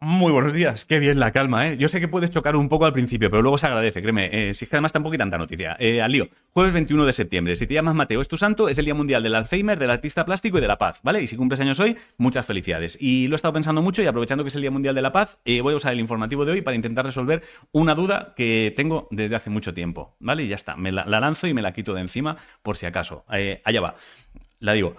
Muy 0.00 0.30
buenos 0.30 0.52
días, 0.52 0.84
qué 0.84 1.00
bien 1.00 1.18
la 1.18 1.32
calma, 1.32 1.66
¿eh? 1.66 1.76
Yo 1.76 1.88
sé 1.88 1.98
que 1.98 2.06
puedes 2.06 2.30
chocar 2.30 2.54
un 2.54 2.68
poco 2.68 2.86
al 2.86 2.92
principio, 2.92 3.30
pero 3.30 3.42
luego 3.42 3.58
se 3.58 3.66
agradece, 3.66 4.00
créeme. 4.00 4.30
Eh, 4.32 4.54
si 4.54 4.64
es 4.64 4.68
que 4.70 4.76
además 4.76 4.92
tampoco 4.92 5.14
hay 5.14 5.18
tanta 5.18 5.38
noticia. 5.38 5.76
Eh, 5.80 6.00
al 6.00 6.12
lío, 6.12 6.28
jueves 6.52 6.72
21 6.72 7.04
de 7.04 7.12
septiembre. 7.12 7.56
Si 7.56 7.66
te 7.66 7.74
llamas 7.74 7.96
Mateo, 7.96 8.20
es 8.20 8.28
tu 8.28 8.36
santo, 8.36 8.68
es 8.68 8.78
el 8.78 8.84
Día 8.84 8.94
Mundial 8.94 9.24
del 9.24 9.34
Alzheimer, 9.34 9.76
del 9.76 9.90
Artista 9.90 10.24
Plástico 10.24 10.58
y 10.58 10.60
de 10.60 10.68
la 10.68 10.78
Paz, 10.78 11.00
¿vale? 11.02 11.20
Y 11.20 11.26
si 11.26 11.34
cumples 11.34 11.58
años 11.58 11.80
hoy, 11.80 11.96
muchas 12.16 12.46
felicidades. 12.46 12.96
Y 13.00 13.26
lo 13.26 13.34
he 13.34 13.36
estado 13.36 13.52
pensando 13.52 13.82
mucho 13.82 14.00
y 14.00 14.06
aprovechando 14.06 14.44
que 14.44 14.48
es 14.48 14.54
el 14.54 14.60
Día 14.60 14.70
Mundial 14.70 14.94
de 14.94 15.02
la 15.02 15.10
Paz, 15.10 15.38
eh, 15.44 15.62
voy 15.62 15.74
a 15.74 15.76
usar 15.78 15.92
el 15.92 15.98
informativo 15.98 16.44
de 16.44 16.52
hoy 16.52 16.62
para 16.62 16.76
intentar 16.76 17.04
resolver 17.04 17.42
una 17.72 17.96
duda 17.96 18.34
que 18.36 18.72
tengo 18.76 19.08
desde 19.10 19.34
hace 19.34 19.50
mucho 19.50 19.74
tiempo, 19.74 20.14
¿vale? 20.20 20.44
Y 20.44 20.48
ya 20.48 20.54
está, 20.54 20.76
me 20.76 20.92
la, 20.92 21.06
la 21.06 21.18
lanzo 21.18 21.48
y 21.48 21.54
me 21.54 21.62
la 21.62 21.72
quito 21.72 21.92
de 21.94 22.02
encima 22.02 22.36
por 22.62 22.76
si 22.76 22.86
acaso. 22.86 23.24
Eh, 23.32 23.62
allá 23.64 23.80
va. 23.80 23.96
La 24.60 24.74
digo. 24.74 24.94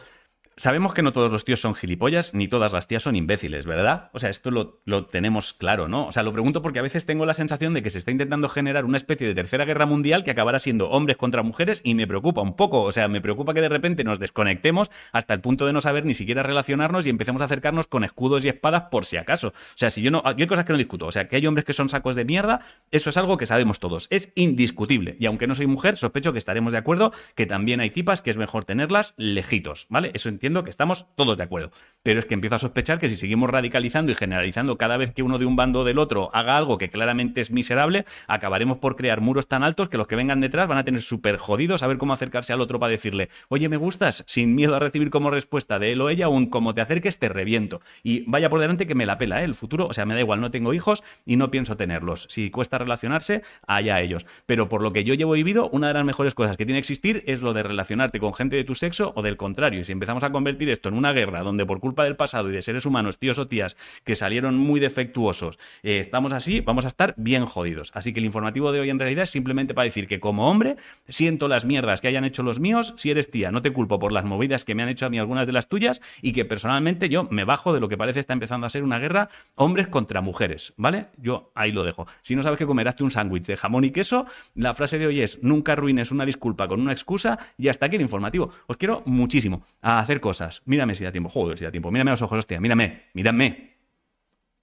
Sabemos 0.59 0.93
que 0.93 1.01
no 1.03 1.13
todos 1.13 1.31
los 1.31 1.45
tíos 1.45 1.61
son 1.61 1.73
gilipollas, 1.73 2.33
ni 2.33 2.49
todas 2.49 2.73
las 2.73 2.85
tías 2.85 3.03
son 3.03 3.15
imbéciles, 3.15 3.65
¿verdad? 3.65 4.09
O 4.11 4.19
sea, 4.19 4.29
esto 4.29 4.51
lo, 4.51 4.81
lo, 4.83 5.05
tenemos 5.05 5.53
claro, 5.53 5.87
¿no? 5.87 6.07
O 6.07 6.11
sea, 6.11 6.21
lo 6.21 6.33
pregunto 6.33 6.61
porque 6.61 6.79
a 6.79 6.81
veces 6.81 7.05
tengo 7.05 7.25
la 7.25 7.33
sensación 7.33 7.73
de 7.73 7.81
que 7.81 7.89
se 7.89 7.97
está 7.97 8.11
intentando 8.11 8.49
generar 8.49 8.83
una 8.83 8.97
especie 8.97 9.25
de 9.25 9.33
tercera 9.33 9.63
guerra 9.63 9.85
mundial 9.85 10.25
que 10.25 10.31
acabará 10.31 10.59
siendo 10.59 10.89
hombres 10.89 11.15
contra 11.15 11.43
mujeres 11.43 11.79
y 11.85 11.95
me 11.95 12.05
preocupa 12.07 12.41
un 12.41 12.57
poco. 12.57 12.81
O 12.81 12.91
sea, 12.91 13.07
me 13.07 13.21
preocupa 13.21 13.53
que 13.53 13.61
de 13.61 13.69
repente 13.69 14.03
nos 14.03 14.19
desconectemos 14.19 14.91
hasta 15.13 15.33
el 15.33 15.39
punto 15.39 15.65
de 15.65 15.71
no 15.71 15.79
saber 15.79 16.03
ni 16.03 16.13
siquiera 16.13 16.43
relacionarnos 16.43 17.05
y 17.05 17.09
empecemos 17.09 17.41
a 17.41 17.45
acercarnos 17.45 17.87
con 17.87 18.03
escudos 18.03 18.43
y 18.43 18.49
espadas 18.49 18.89
por 18.91 19.05
si 19.05 19.15
acaso. 19.15 19.47
O 19.47 19.53
sea, 19.75 19.89
si 19.89 20.01
yo 20.01 20.11
no. 20.11 20.21
Yo 20.35 20.43
hay 20.43 20.47
cosas 20.47 20.65
que 20.65 20.73
no 20.73 20.77
discuto. 20.77 21.05
O 21.05 21.11
sea, 21.13 21.29
que 21.29 21.37
hay 21.37 21.47
hombres 21.47 21.63
que 21.63 21.71
son 21.71 21.87
sacos 21.87 22.17
de 22.17 22.25
mierda, 22.25 22.59
eso 22.91 23.11
es 23.11 23.15
algo 23.15 23.37
que 23.37 23.45
sabemos 23.45 23.79
todos. 23.79 24.07
Es 24.09 24.33
indiscutible. 24.35 25.15
Y 25.19 25.25
aunque 25.25 25.47
no 25.47 25.55
soy 25.55 25.67
mujer, 25.67 25.95
sospecho 25.95 26.33
que 26.33 26.39
estaremos 26.39 26.73
de 26.73 26.79
acuerdo 26.79 27.13
que 27.35 27.45
también 27.45 27.79
hay 27.79 27.91
tipas 27.91 28.21
que 28.21 28.29
es 28.29 28.35
mejor 28.35 28.65
tenerlas 28.65 29.13
lejitos, 29.15 29.85
¿vale? 29.87 30.11
Eso 30.13 30.27
entiendo 30.27 30.48
que 30.63 30.69
estamos 30.69 31.05
todos 31.15 31.37
de 31.37 31.43
acuerdo. 31.43 31.71
Pero 32.03 32.19
es 32.19 32.25
que 32.25 32.33
empiezo 32.33 32.55
a 32.55 32.59
sospechar 32.59 32.99
que 32.99 33.09
si 33.09 33.15
seguimos 33.15 33.49
radicalizando 33.49 34.11
y 34.11 34.15
generalizando 34.15 34.77
cada 34.77 34.97
vez 34.97 35.11
que 35.11 35.23
uno 35.23 35.37
de 35.37 35.45
un 35.45 35.55
bando 35.55 35.81
o 35.81 35.83
del 35.83 35.99
otro 35.99 36.29
haga 36.33 36.57
algo 36.57 36.77
que 36.77 36.89
claramente 36.89 37.41
es 37.41 37.51
miserable, 37.51 38.05
acabaremos 38.27 38.77
por 38.79 38.95
crear 38.95 39.21
muros 39.21 39.47
tan 39.47 39.63
altos 39.63 39.89
que 39.89 39.97
los 39.97 40.07
que 40.07 40.15
vengan 40.15 40.41
detrás 40.41 40.67
van 40.67 40.77
a 40.77 40.83
tener 40.83 41.01
súper 41.01 41.37
jodidos 41.37 41.83
a 41.83 41.87
ver 41.87 41.97
cómo 41.97 42.13
acercarse 42.13 42.53
al 42.53 42.61
otro 42.61 42.79
para 42.79 42.91
decirle, 42.91 43.29
oye, 43.49 43.69
me 43.69 43.77
gustas, 43.77 44.23
sin 44.27 44.55
miedo 44.55 44.75
a 44.75 44.79
recibir 44.79 45.09
como 45.09 45.29
respuesta 45.29 45.79
de 45.79 45.93
él 45.93 46.01
o 46.01 46.09
ella 46.09 46.27
un 46.27 46.47
como 46.47 46.73
te 46.73 46.81
acerques 46.81 47.19
te 47.19 47.29
reviento. 47.29 47.81
Y 48.03 48.23
vaya 48.27 48.49
por 48.49 48.59
delante 48.59 48.87
que 48.87 48.95
me 48.95 49.05
la 49.05 49.17
pela, 49.17 49.41
¿eh? 49.41 49.45
El 49.45 49.53
futuro, 49.53 49.87
o 49.87 49.93
sea, 49.93 50.05
me 50.05 50.13
da 50.13 50.19
igual, 50.19 50.41
no 50.41 50.51
tengo 50.51 50.73
hijos 50.73 51.03
y 51.25 51.35
no 51.35 51.51
pienso 51.51 51.77
tenerlos. 51.77 52.27
Si 52.29 52.49
cuesta 52.49 52.77
relacionarse, 52.77 53.43
allá 53.67 54.01
ellos. 54.01 54.25
Pero 54.45 54.69
por 54.69 54.81
lo 54.81 54.91
que 54.91 55.03
yo 55.03 55.13
llevo 55.13 55.33
vivido, 55.33 55.69
una 55.69 55.87
de 55.87 55.93
las 55.93 56.05
mejores 56.05 56.35
cosas 56.35 56.57
que 56.57 56.65
tiene 56.65 56.77
que 56.77 56.91
existir 56.91 57.23
es 57.27 57.41
lo 57.41 57.53
de 57.53 57.63
relacionarte 57.63 58.19
con 58.19 58.33
gente 58.33 58.55
de 58.55 58.63
tu 58.63 58.75
sexo 58.75 59.13
o 59.15 59.21
del 59.21 59.37
contrario. 59.37 59.81
Y 59.81 59.83
si 59.83 59.91
empezamos 59.91 60.23
a 60.23 60.31
convertir 60.39 60.69
esto 60.69 60.87
en 60.87 60.95
una 60.95 61.11
guerra 61.11 61.43
donde 61.43 61.65
por 61.65 61.81
culpa 61.81 62.05
del 62.05 62.15
pasado 62.15 62.49
y 62.49 62.53
de 62.53 62.61
seres 62.61 62.85
humanos, 62.85 63.19
tíos 63.19 63.37
o 63.39 63.47
tías, 63.49 63.75
que 64.05 64.15
salieron 64.15 64.57
muy 64.57 64.79
defectuosos, 64.79 65.59
eh, 65.83 65.99
estamos 65.99 66.31
así, 66.31 66.61
vamos 66.61 66.85
a 66.85 66.87
estar 66.87 67.13
bien 67.17 67.45
jodidos. 67.45 67.91
Así 67.93 68.13
que 68.13 68.19
el 68.19 68.25
informativo 68.25 68.71
de 68.71 68.79
hoy 68.79 68.89
en 68.89 68.99
realidad 68.99 69.23
es 69.23 69.31
simplemente 69.31 69.73
para 69.73 69.83
decir 69.83 70.07
que 70.07 70.21
como 70.21 70.49
hombre 70.49 70.77
siento 71.09 71.49
las 71.49 71.65
mierdas 71.65 71.99
que 71.99 72.07
hayan 72.07 72.23
hecho 72.23 72.41
los 72.41 72.61
míos, 72.61 72.93
si 72.95 73.11
eres 73.11 73.29
tía, 73.29 73.51
no 73.51 73.61
te 73.61 73.73
culpo 73.73 73.99
por 73.99 74.13
las 74.13 74.23
movidas 74.23 74.63
que 74.63 74.75
me 74.75 74.83
han 74.83 74.87
hecho 74.87 75.05
a 75.05 75.09
mí 75.09 75.19
algunas 75.19 75.45
de 75.45 75.51
las 75.51 75.67
tuyas 75.67 75.99
y 76.21 76.31
que 76.31 76.45
personalmente 76.45 77.09
yo 77.09 77.27
me 77.29 77.43
bajo 77.43 77.73
de 77.73 77.81
lo 77.81 77.89
que 77.89 77.97
parece 77.97 78.21
está 78.21 78.31
empezando 78.31 78.65
a 78.65 78.69
ser 78.69 78.83
una 78.83 78.97
guerra 78.97 79.27
hombres 79.55 79.89
contra 79.89 80.21
mujeres, 80.21 80.73
¿vale? 80.77 81.07
Yo 81.17 81.51
ahí 81.53 81.73
lo 81.73 81.83
dejo. 81.83 82.07
Si 82.21 82.33
no 82.33 82.43
sabes 82.43 82.57
qué 82.57 82.65
comer, 82.65 82.87
hazte 82.87 83.03
un 83.03 83.11
sándwich 83.11 83.45
de 83.45 83.57
jamón 83.57 83.83
y 83.83 83.91
queso. 83.91 84.25
La 84.55 84.73
frase 84.73 84.99
de 84.99 85.07
hoy 85.07 85.19
es, 85.19 85.43
nunca 85.43 85.73
arruines 85.73 86.11
una 86.11 86.25
disculpa 86.25 86.69
con 86.69 86.79
una 86.79 86.93
excusa 86.93 87.37
y 87.57 87.67
hasta 87.67 87.87
aquí 87.87 87.97
el 87.97 88.03
informativo. 88.03 88.51
Os 88.67 88.77
quiero 88.77 89.03
muchísimo 89.05 89.65
a 89.81 89.99
cosas. 90.19 90.61
Mírame 90.65 90.95
si 90.95 91.03
da 91.03 91.11
tiempo. 91.11 91.29
Joder, 91.29 91.57
si 91.57 91.65
da 91.65 91.71
tiempo. 91.71 91.91
Mírame 91.91 92.11
los 92.11 92.21
ojos, 92.21 92.39
hostia. 92.39 92.59
Mírame, 92.59 93.09
mírame. 93.13 93.77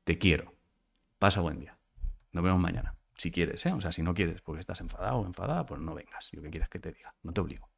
Te 0.04 0.18
quiero. 0.18 0.54
Pasa 1.18 1.40
buen 1.40 1.58
día. 1.58 1.76
Nos 2.32 2.44
vemos 2.44 2.60
mañana. 2.60 2.94
Si 3.16 3.30
quieres, 3.30 3.64
¿eh? 3.66 3.72
O 3.72 3.80
sea, 3.80 3.92
si 3.92 4.02
no 4.02 4.14
quieres 4.14 4.42
porque 4.42 4.60
estás 4.60 4.80
enfadado 4.80 5.18
o 5.18 5.26
enfadada, 5.26 5.64
pues 5.64 5.80
no 5.80 5.94
vengas. 5.94 6.30
Yo 6.32 6.42
qué 6.42 6.50
quieres 6.50 6.68
que 6.68 6.78
te 6.78 6.92
diga. 6.92 7.14
No 7.22 7.32
te 7.32 7.40
obligo. 7.40 7.70